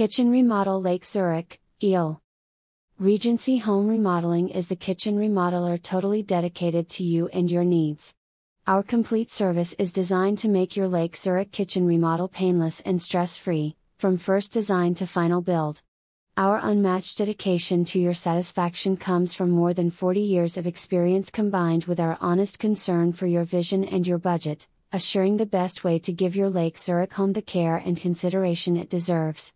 [0.00, 2.22] Kitchen Remodel Lake Zurich, Eel.
[2.98, 8.14] Regency Home Remodeling is the kitchen remodeler totally dedicated to you and your needs.
[8.66, 13.36] Our complete service is designed to make your Lake Zurich kitchen remodel painless and stress
[13.36, 15.82] free, from first design to final build.
[16.34, 21.84] Our unmatched dedication to your satisfaction comes from more than 40 years of experience combined
[21.84, 26.10] with our honest concern for your vision and your budget, assuring the best way to
[26.10, 29.52] give your Lake Zurich home the care and consideration it deserves.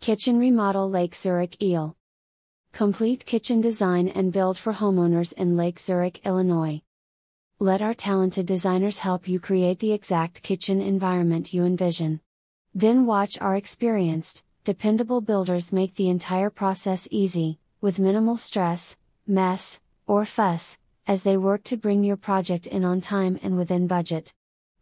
[0.00, 1.94] Kitchen Remodel Lake Zurich Eel.
[2.72, 6.80] Complete kitchen design and build for homeowners in Lake Zurich, Illinois.
[7.58, 12.22] Let our talented designers help you create the exact kitchen environment you envision.
[12.74, 19.80] Then watch our experienced, dependable builders make the entire process easy, with minimal stress, mess,
[20.06, 24.32] or fuss, as they work to bring your project in on time and within budget.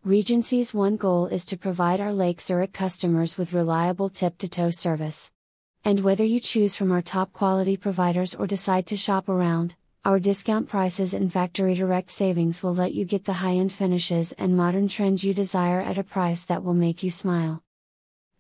[0.09, 4.71] Regency's one goal is to provide our Lake Zurich customers with reliable tip to toe
[4.71, 5.31] service.
[5.85, 9.75] And whether you choose from our top quality providers or decide to shop around,
[10.07, 14.33] our discount prices and factory direct savings will let you get the high end finishes
[14.39, 17.63] and modern trends you desire at a price that will make you smile.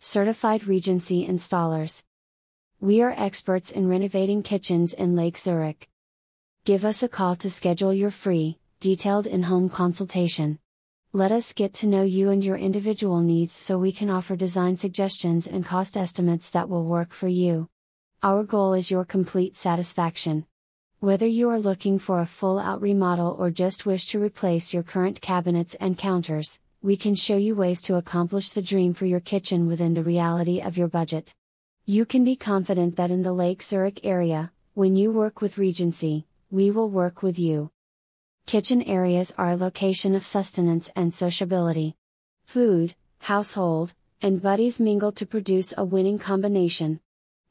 [0.00, 2.02] Certified Regency Installers.
[2.80, 5.86] We are experts in renovating kitchens in Lake Zurich.
[6.64, 10.60] Give us a call to schedule your free, detailed in home consultation.
[11.14, 14.76] Let us get to know you and your individual needs so we can offer design
[14.76, 17.70] suggestions and cost estimates that will work for you.
[18.22, 20.44] Our goal is your complete satisfaction.
[21.00, 24.82] Whether you are looking for a full out remodel or just wish to replace your
[24.82, 29.20] current cabinets and counters, we can show you ways to accomplish the dream for your
[29.20, 31.34] kitchen within the reality of your budget.
[31.86, 36.26] You can be confident that in the Lake Zurich area, when you work with Regency,
[36.50, 37.70] we will work with you.
[38.48, 41.94] Kitchen areas are a location of sustenance and sociability.
[42.46, 46.98] Food, household, and buddies mingle to produce a winning combination.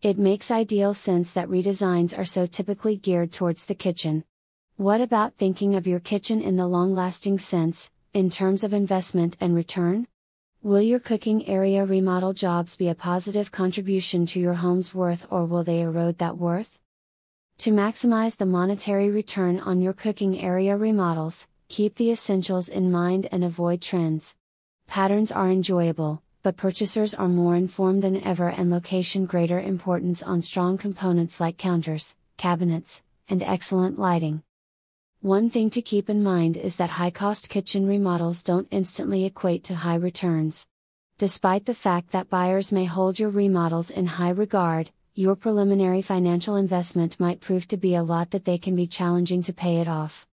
[0.02, 4.23] It makes ideal sense that redesigns are so typically geared towards the kitchen.
[4.78, 9.38] What about thinking of your kitchen in the long lasting sense, in terms of investment
[9.39, 10.08] and return?
[10.64, 15.45] Will your cooking area remodel jobs be a positive contribution to your home's worth or
[15.45, 16.80] will they erode that worth?
[17.60, 23.28] To maximize the monetary return on your cooking area remodels, keep the essentials in mind
[23.32, 24.36] and avoid trends.
[24.86, 30.44] Patterns are enjoyable, but purchasers are more informed than ever and location greater importance on
[30.44, 34.44] strong components like counters, cabinets, and excellent lighting.
[35.22, 39.64] One thing to keep in mind is that high cost kitchen remodels don't instantly equate
[39.64, 40.68] to high returns.
[41.18, 46.55] Despite the fact that buyers may hold your remodels in high regard, your preliminary financial
[46.55, 49.88] investment might prove to be a lot that they can be challenging to pay it
[49.88, 50.26] off.